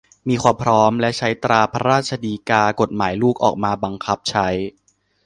[0.29, 4.47] มีความพร้อม และให้ตราพระราชกฤษฎีกา กฎหมายลูก ออกมาบังคับใช้